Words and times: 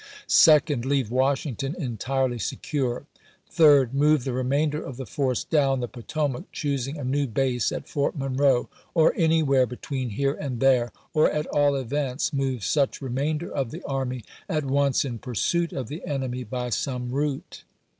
Second. 0.25 0.83
Leave 0.83 1.11
Washington 1.11 1.75
en 1.77 1.95
tirely 1.95 2.39
secure. 2.39 3.05
Third. 3.47 3.93
Move 3.93 4.23
the 4.23 4.33
remainder 4.33 4.83
of 4.83 4.97
the 4.97 5.05
force 5.05 5.43
down 5.43 5.79
the 5.79 5.87
Potomac, 5.87 6.45
choosing 6.51 6.97
a 6.97 7.03
new 7.03 7.27
base 7.27 7.71
at 7.71 7.87
Fort 7.87 8.17
Monroe, 8.17 8.67
or 8.95 9.13
anywhere 9.15 9.67
between 9.67 10.09
here 10.09 10.33
and 10.33 10.59
there, 10.59 10.91
or, 11.13 11.29
at 11.29 11.45
all 11.45 11.75
events, 11.75 12.33
move 12.33 12.63
such 12.63 12.99
remainder 12.99 13.53
of 13.53 13.69
the 13.69 13.83
army 13.83 14.23
at 14.49 14.65
once 14.65 15.05
in 15.05 15.19
pursuit 15.19 15.71
of 15.71 15.87
the 15.87 16.03
enemy 16.03 16.43
by 16.43 16.71
some 16.71 17.11
route." 17.11 17.63